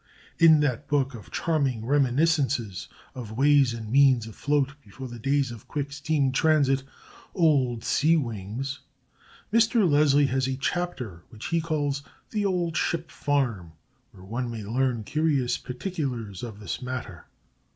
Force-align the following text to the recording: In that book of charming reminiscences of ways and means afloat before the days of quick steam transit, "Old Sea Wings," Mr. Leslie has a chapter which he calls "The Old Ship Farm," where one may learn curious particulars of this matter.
In 0.39 0.61
that 0.61 0.87
book 0.87 1.13
of 1.13 1.29
charming 1.29 1.85
reminiscences 1.85 2.87
of 3.13 3.37
ways 3.37 3.71
and 3.71 3.91
means 3.91 4.25
afloat 4.25 4.73
before 4.83 5.07
the 5.07 5.19
days 5.19 5.51
of 5.51 5.67
quick 5.67 5.91
steam 5.91 6.31
transit, 6.31 6.81
"Old 7.35 7.83
Sea 7.83 8.17
Wings," 8.17 8.79
Mr. 9.53 9.87
Leslie 9.87 10.25
has 10.25 10.47
a 10.47 10.57
chapter 10.57 11.21
which 11.29 11.45
he 11.49 11.61
calls 11.61 12.01
"The 12.31 12.47
Old 12.47 12.75
Ship 12.75 13.11
Farm," 13.11 13.73
where 14.09 14.23
one 14.25 14.49
may 14.49 14.63
learn 14.63 15.03
curious 15.03 15.59
particulars 15.59 16.41
of 16.41 16.59
this 16.59 16.81
matter. 16.81 17.27